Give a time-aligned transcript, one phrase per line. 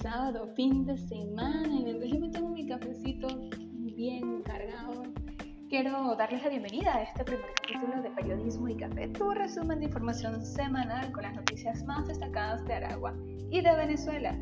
[0.00, 1.68] Sábado, fin de semana.
[1.68, 3.28] Mientras yo me tengo mi cafecito
[3.58, 5.02] bien cargado,
[5.68, 9.86] quiero darles la bienvenida a este primer capítulo de Periodismo y Café, tu resumen de
[9.86, 13.14] información semanal con las noticias más destacadas de Aragua
[13.50, 14.34] y de Venezuela.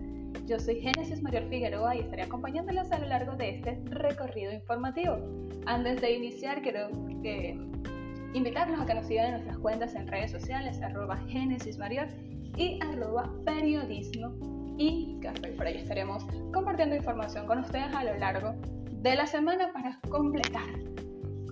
[0.46, 5.18] Yo soy Génesis Mayor Figueroa y estaré acompañándolos a lo largo de este recorrido informativo.
[5.66, 6.90] Antes de iniciar, quiero
[7.24, 7.58] eh,
[8.34, 12.06] invitarlos a que nos sigan en nuestras cuentas en redes sociales, arroba Génesis Mayor
[12.56, 15.48] y arroba periodismo y café.
[15.52, 18.54] Por ahí estaremos compartiendo información con ustedes a lo largo
[18.90, 20.68] de la semana para completar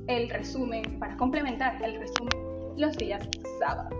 [0.07, 2.33] el resumen, para complementar el resumen
[2.79, 3.29] los días
[3.61, 3.91] sábado.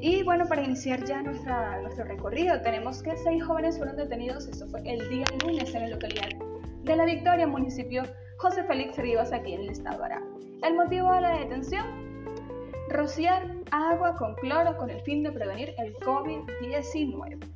[0.00, 4.66] Y bueno, para iniciar ya nuestra, nuestro recorrido, tenemos que seis jóvenes fueron detenidos, eso
[4.66, 6.28] fue el día lunes en la localidad
[6.82, 8.02] de La Victoria, municipio
[8.38, 10.40] José Félix Rivas, aquí en el estado de Aragua.
[10.64, 11.86] El motivo de la detención,
[12.90, 17.53] rociar agua con cloro con el fin de prevenir el COVID-19.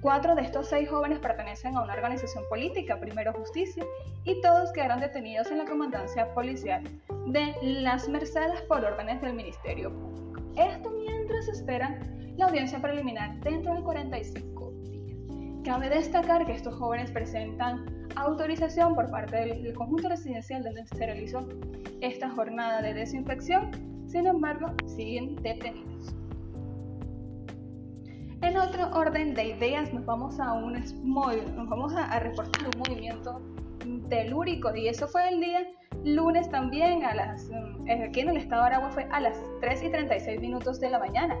[0.00, 3.84] Cuatro de estos seis jóvenes pertenecen a una organización política, Primero Justicia,
[4.22, 6.84] y todos quedaron detenidos en la comandancia policial
[7.26, 10.40] de Las Mercedes por órdenes del Ministerio Público.
[10.56, 15.64] Esto mientras esperan la audiencia preliminar dentro de 45 días.
[15.64, 21.48] Cabe destacar que estos jóvenes presentan autorización por parte del conjunto residencial donde se realizó
[22.00, 23.72] esta jornada de desinfección,
[24.06, 26.14] sin embargo, siguen detenidos.
[28.40, 33.40] En otro orden de ideas, nos vamos a, un, nos vamos a, reportar un movimiento
[34.08, 35.66] telúrico y eso fue el día
[36.04, 37.50] lunes también a las,
[37.86, 40.90] eh, aquí en el estado de Aragua fue a las 3 y 36 minutos de
[40.90, 41.36] la mañana.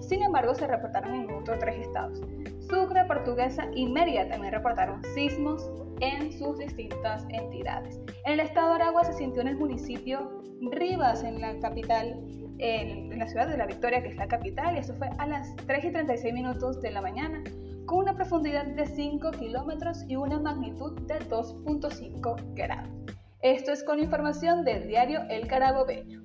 [0.00, 2.22] Sin embargo, se reportaron en otros tres estados.
[2.60, 8.00] Sucre, Portuguesa y Mérida también reportaron sismos en sus distintas entidades.
[8.24, 12.16] En el estado de Aragua se sintió en el municipio Rivas, en la capital,
[12.58, 15.54] en, la ciudad de La Victoria, que es la capital, y eso fue a las
[15.66, 17.42] 3 y 36 minutos de la mañana,
[17.86, 22.88] con una profundidad de 5 kilómetros y una magnitud de 2.5 grados.
[23.40, 26.22] Esto es con información del diario El Carabobeño.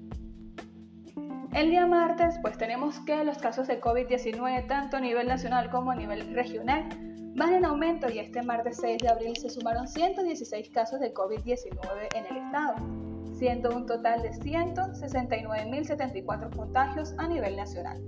[1.53, 5.91] El día martes, pues tenemos que los casos de COVID-19, tanto a nivel nacional como
[5.91, 6.89] a nivel regional,
[7.35, 12.07] van en aumento y este martes 6 de abril se sumaron 116 casos de COVID-19
[12.15, 18.01] en el estado siendo un total de 169.074 contagios a nivel nacional.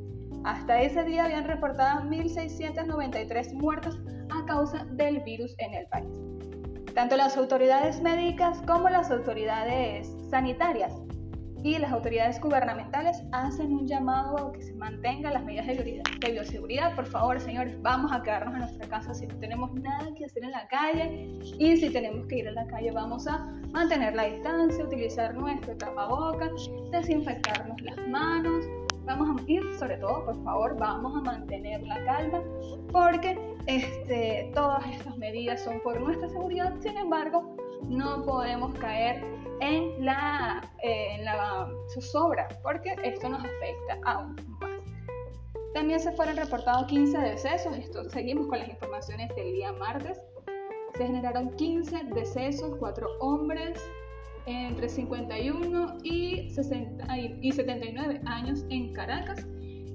[0.44, 4.00] Hasta ese día habían reportado 1.693 muertos
[4.30, 6.19] a causa del virus en el país.
[6.94, 10.94] Tanto las autoridades médicas como las autoridades sanitarias
[11.65, 16.95] y las autoridades gubernamentales hacen un llamado a que se mantengan las medidas de bioseguridad.
[16.95, 20.43] Por favor, señores, vamos a quedarnos en nuestra casa si no tenemos nada que hacer
[20.43, 24.25] en la calle y si tenemos que ir a la calle vamos a mantener la
[24.25, 26.51] distancia, utilizar nuestro tapabocas,
[26.91, 28.63] desinfectarnos las manos.
[29.05, 32.43] Vamos a ir, sobre todo, por favor, vamos a mantener la calma
[32.91, 36.75] porque este, todas estas medidas son por nuestra seguridad.
[36.79, 39.24] Sin embargo, no podemos caer
[39.62, 44.81] en la, eh, en la zozobra, porque esto nos afecta aún más.
[45.74, 50.22] También se fueron reportados 15 decesos, esto, seguimos con las informaciones del día martes.
[50.96, 53.78] Se generaron 15 decesos, 4 hombres
[54.46, 59.46] entre 51 y, 60, y 79 años en Caracas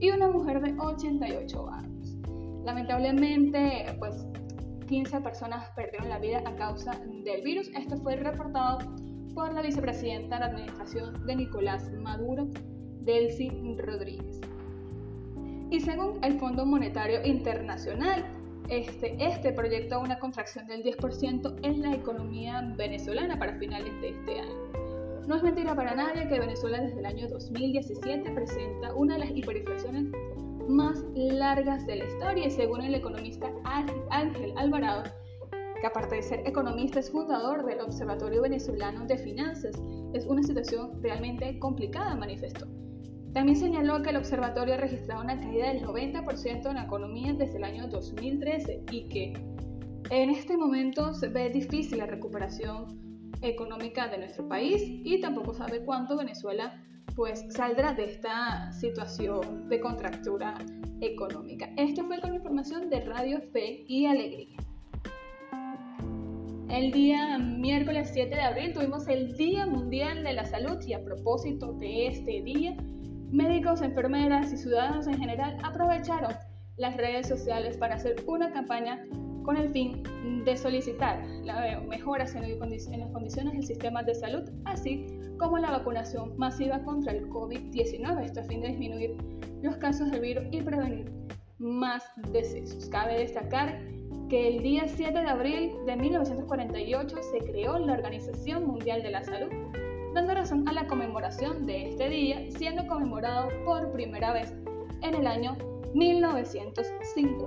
[0.01, 2.17] y una mujer de 88 años.
[2.65, 4.27] Lamentablemente, pues
[4.91, 6.91] 15 personas perdieron la vida a causa
[7.25, 7.71] del virus.
[7.77, 8.79] Esto fue reportado
[9.37, 12.49] por la vicepresidenta de la administración de Nicolás Maduro,
[13.03, 14.41] Delcy Rodríguez.
[15.71, 18.27] Y según el Fondo Monetario Internacional,
[18.69, 24.41] este, este proyecta una contracción del 10% en la economía venezolana para finales de este
[24.41, 24.71] año.
[25.29, 29.31] No es mentira para nadie que Venezuela desde el año 2017 presenta una de las
[29.31, 30.07] hiperinflaciones
[30.69, 33.51] más largas de la historia según el economista
[34.11, 35.05] Ángel Alvarado,
[35.81, 39.81] que aparte de ser economista es fundador del Observatorio Venezolano de Finanzas.
[40.13, 42.67] Es una situación realmente complicada, manifestó.
[43.33, 47.59] También señaló que el observatorio ha registrado una caída del 90% en la economía desde
[47.59, 49.33] el año 2013 y que
[50.11, 55.85] en este momento se ve difícil la recuperación económica de nuestro país y tampoco sabe
[55.85, 56.83] cuánto Venezuela
[57.15, 60.55] pues saldrá de esta situación de contractura
[61.01, 61.71] económica.
[61.77, 64.57] Esto fue con información de Radio Fe y Alegría.
[66.69, 71.03] El día miércoles 7 de abril tuvimos el Día Mundial de la Salud y a
[71.03, 72.77] propósito de este día,
[73.31, 76.33] médicos, enfermeras y ciudadanos en general aprovecharon
[76.77, 79.05] las redes sociales para hacer una campaña
[79.43, 80.03] con el fin
[80.45, 81.25] de solicitar
[81.89, 82.43] mejoras en,
[83.01, 85.07] las condiciones del sistema de salud, así
[85.39, 89.17] como la vacunación masiva contra el COVID-19, esto a fin de disminuir
[89.63, 91.11] los casos del virus y prevenir
[91.59, 92.87] más decesos.
[92.87, 93.81] Cabe destacar
[94.29, 99.25] que el día 7 de abril de 1948 se creó la Organización Mundial de la
[99.25, 99.51] Salud,
[100.15, 104.55] dando razón a la conmemoración de este día, siendo conmemorado por primera vez
[105.03, 105.57] en el año
[105.95, 107.45] 1950.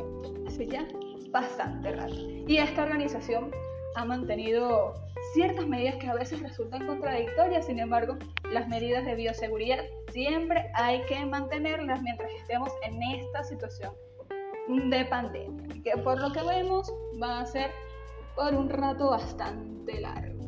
[0.47, 0.87] Hace ya
[1.33, 2.15] bastante rato.
[2.47, 3.51] Y esta organización
[3.95, 4.93] ha mantenido
[5.33, 8.17] ciertas medidas que a veces resultan contradictorias, sin embargo,
[8.51, 13.93] las medidas de bioseguridad siempre hay que mantenerlas mientras estemos en esta situación
[14.89, 16.91] de pandemia, que por lo que vemos
[17.21, 17.71] va a ser
[18.35, 20.41] por un rato bastante largo.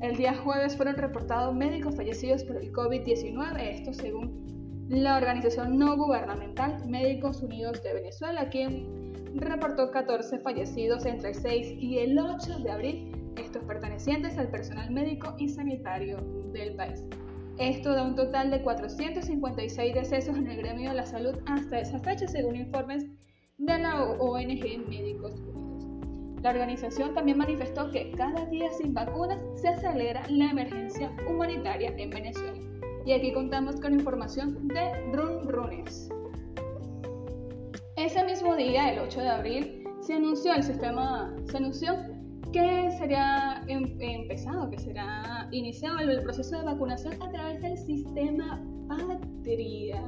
[0.00, 4.44] El día jueves fueron reportados médicos fallecidos por el COVID-19, esto según
[4.88, 9.03] la organización no gubernamental Médicos Unidos de Venezuela, quien
[9.40, 14.90] reportó 14 fallecidos entre el 6 y el 8 de abril, estos pertenecientes al personal
[14.90, 16.18] médico y sanitario
[16.52, 17.04] del país.
[17.58, 22.00] Esto da un total de 456 decesos en el gremio de la salud hasta esa
[22.00, 23.06] fecha, según informes
[23.58, 25.86] de la ONG Médicos Unidos.
[26.42, 32.10] La organización también manifestó que cada día sin vacunas se acelera la emergencia humanitaria en
[32.10, 32.58] Venezuela.
[33.06, 36.10] Y aquí contamos con información de Run Runes.
[38.04, 41.96] Ese mismo día, el 8 de abril, se anunció el sistema, se anunció
[42.52, 48.62] que sería em, empezado, que será iniciado el proceso de vacunación a través del sistema
[48.88, 50.04] Patria.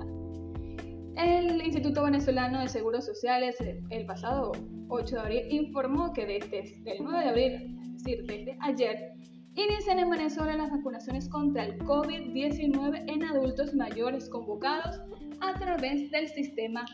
[1.17, 3.57] El Instituto Venezolano de Seguros Sociales
[3.89, 4.53] el pasado
[4.89, 9.15] 8 de abril informó que desde el 9 de abril, es decir, desde ayer,
[9.55, 15.01] inician en Venezuela las vacunaciones contra el COVID-19 en adultos mayores convocados
[15.41, 16.85] a través del sistema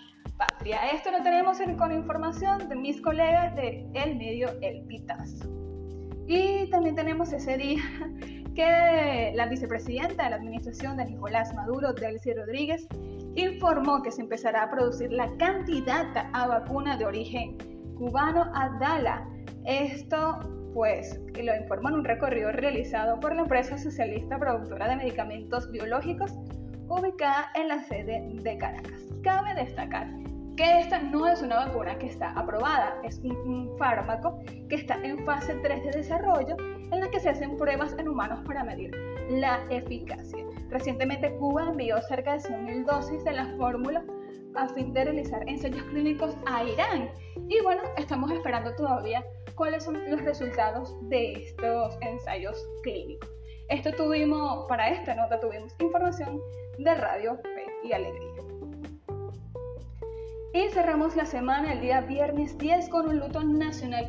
[0.49, 0.91] Patria.
[0.93, 5.47] Esto lo tenemos con información de mis colegas de El Medio El Pitazo.
[6.27, 7.83] Y también tenemos ese día
[8.55, 12.87] que la vicepresidenta de la administración de Nicolás Maduro, Delcy Rodríguez,
[13.35, 17.57] informó que se empezará a producir la candidata a vacuna de origen
[17.97, 19.29] cubano Adala.
[19.65, 20.41] Esto
[20.75, 26.33] pues lo informó en un recorrido realizado por la empresa socialista productora de medicamentos biológicos
[26.89, 29.03] ubicada en la sede de Caracas.
[29.23, 30.22] Cabe destacar
[30.57, 34.39] que esta no es una vacuna que está aprobada, es un, fármaco
[34.69, 38.41] que está en fase 3 de desarrollo en la que se hacen pruebas en humanos
[38.47, 38.91] para medir
[39.31, 40.45] la eficacia.
[40.69, 44.05] Recientemente Cuba envió cerca de 100.000 dosis de la fórmula
[44.55, 47.11] a fin de realizar ensayos clínicos a Irán.
[47.49, 53.31] Y bueno, estamos esperando todavía cuáles son los resultados de estos ensayos clínicos.
[53.69, 56.41] Esto tuvimos, para esta nota tuvimos información
[56.79, 58.52] de Radio Fe y Alegría.
[60.55, 64.05] Y cerramos la semana el día viernes 10 con un luto nacional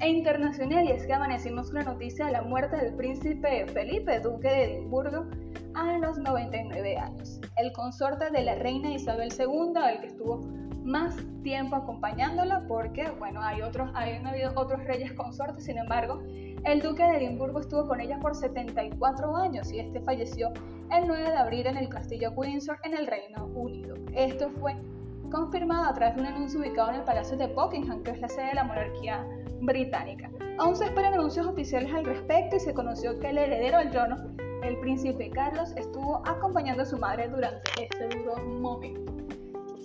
[0.00, 4.20] e internacional y es que amanecimos con la noticia de la muerte del príncipe Felipe,
[4.20, 5.26] duque de Edimburgo,
[5.74, 7.40] a los 99 años.
[7.56, 10.38] El consorte de la reina Isabel II, el que estuvo
[10.84, 16.22] más tiempo acompañándola porque, bueno, hay otros, hay habido otros reyes consortes, sin embargo,
[16.64, 20.52] el duque de Edimburgo estuvo con ella por 74 años y este falleció
[20.92, 23.96] el 9 de abril en el castillo Windsor en el Reino Unido.
[24.14, 24.76] Esto fue
[25.30, 28.28] confirmado a través de un anuncio ubicado en el Palacio de Buckingham, que es la
[28.28, 29.26] sede de la monarquía
[29.60, 30.30] británica.
[30.58, 34.16] Aún se esperan anuncios oficiales al respecto y se conoció que el heredero al trono,
[34.62, 39.12] el príncipe Carlos, estuvo acompañando a su madre durante este duro momento.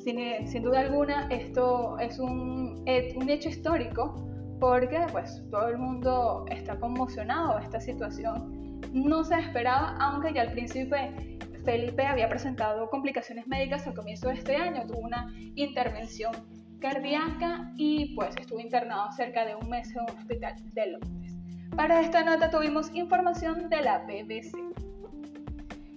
[0.04, 2.84] Sin, duda alguna, esto es un,
[3.16, 4.16] un hecho histórico
[4.60, 8.80] porque pues todo el mundo está conmocionado esta situación.
[8.94, 11.33] No se esperaba, aunque ya el príncipe
[11.64, 16.34] Felipe había presentado complicaciones médicas al comienzo de este año, tuvo una intervención
[16.80, 21.34] cardíaca y pues estuvo internado cerca de un mes en un hospital de Londres.
[21.76, 24.52] Para esta nota tuvimos información de la BBC.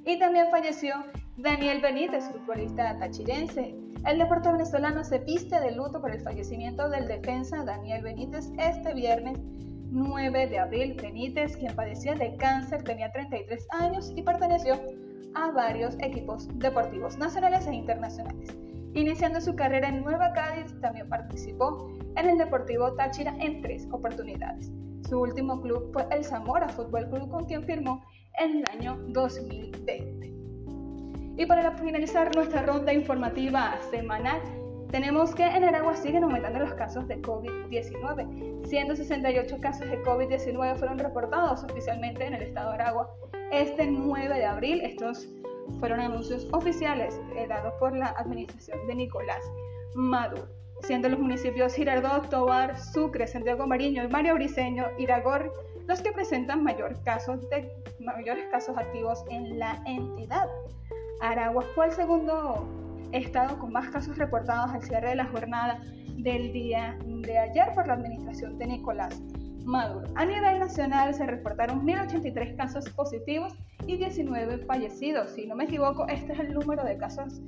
[0.05, 0.95] Y también falleció
[1.37, 3.75] Daniel Benítez, futbolista tachirense.
[4.07, 8.95] El deporte venezolano se viste de luto por el fallecimiento del defensa Daniel Benítez este
[8.95, 9.39] viernes
[9.91, 10.95] 9 de abril.
[10.95, 14.81] Benítez, quien padecía de cáncer, tenía 33 años y perteneció
[15.37, 18.57] a varios equipos deportivos nacionales e internacionales.
[18.95, 24.73] Iniciando su carrera en Nueva Cádiz, también participó en el Deportivo Táchira en tres oportunidades.
[25.07, 28.03] Su último club fue el Zamora Fútbol Club, con quien firmó
[28.39, 30.33] en el año 2020.
[31.37, 34.41] Y para finalizar nuestra ronda informativa semanal,
[34.91, 38.67] tenemos que en Aragua siguen aumentando los casos de COVID-19.
[38.67, 43.11] 168 casos de COVID-19 fueron reportados oficialmente en el estado de Aragua
[43.53, 44.81] este 9 de abril.
[44.83, 45.29] Estos
[45.81, 49.43] fueron anuncios oficiales eh, dados por la administración de Nicolás
[49.95, 50.49] Maduro,
[50.83, 55.53] siendo los municipios Girardot, Tobar, Sucre, Santiago Mariño y Mario Briceño, Iragor,
[55.87, 60.49] los que presentan mayor casos de, mayores casos activos en la entidad.
[61.21, 62.69] Aragua fue el segundo
[63.13, 65.81] estado con más casos reportados al cierre de la jornada
[66.19, 69.21] del día de ayer por la administración de Nicolás
[69.67, 70.07] Maduro.
[70.15, 73.53] A nivel nacional se reportaron 1.083 casos positivos
[73.87, 75.31] y 19 fallecidos.
[75.31, 77.41] Si no me equivoco, este es el número de casos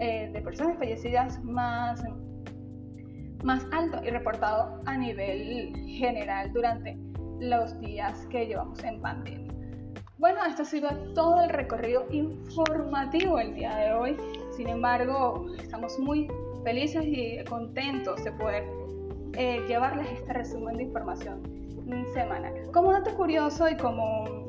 [0.00, 2.02] eh, de personas fallecidas más,
[3.44, 6.96] más alto y reportado a nivel general durante
[7.40, 9.52] los días que llevamos en pandemia.
[10.16, 14.16] Bueno, esto ha sido todo el recorrido informativo el día de hoy.
[14.56, 16.26] Sin embargo, estamos muy
[16.64, 18.64] felices y contentos de poder
[19.34, 21.65] eh, llevarles este resumen de información
[22.12, 22.52] semanal.
[22.72, 24.46] Como dato curioso y como,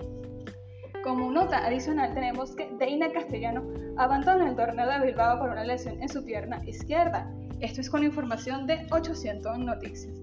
[1.03, 3.63] como nota adicional tenemos que Deina Castellano
[3.98, 7.32] abandona el torneo de Bilbao por una lesión en su pierna izquierda.
[7.60, 10.15] Esto es con información de 800 Noticias.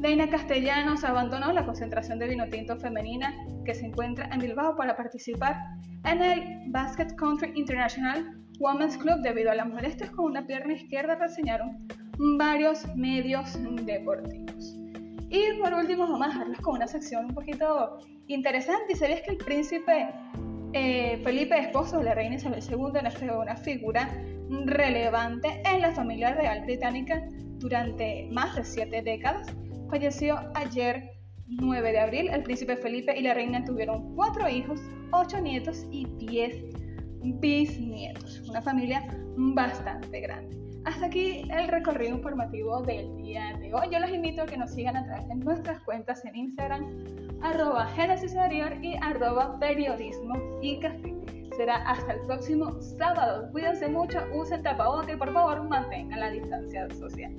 [0.00, 3.34] Deina Castellanos abandonó la concentración de vino tinto femenina
[3.66, 5.56] que se encuentra en Bilbao para participar
[6.04, 11.16] en el Basket Country International Women's Club debido a las molestias con una pierna izquierda,
[11.16, 11.86] reseñaron
[12.38, 14.79] varios medios deportivos.
[15.30, 18.94] Y por último, vamos con una sección un poquito interesante.
[18.94, 20.08] ¿Y sabías que el príncipe
[20.72, 24.12] eh, Felipe, esposo de la reina Isabel II, es una figura
[24.66, 27.22] relevante en la familia real británica
[27.58, 29.46] durante más de siete décadas?
[29.88, 31.12] Falleció ayer
[31.46, 32.28] 9 de abril.
[32.28, 34.80] El príncipe Felipe y la reina tuvieron cuatro hijos,
[35.12, 36.69] ocho nietos y diez
[37.22, 38.48] bisnietos.
[38.48, 40.60] Una familia bastante grande.
[40.84, 43.88] Hasta aquí el recorrido informativo del día de hoy.
[43.92, 46.86] Yo los invito a que nos sigan a través de nuestras cuentas en Instagram,
[47.42, 48.34] arroba Génesis
[48.82, 51.14] y arroba periodismo y café.
[51.56, 53.50] Será hasta el próximo sábado.
[53.52, 57.32] Cuídense mucho, usen tapabocas y por favor mantengan la distancia social.